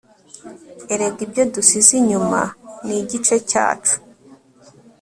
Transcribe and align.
erega 0.93 1.19
ibyo 1.25 1.43
dusize 1.53 1.91
inyuma 2.01 2.41
ni 2.85 2.95
igice 3.01 3.35
cyacu 3.49 3.95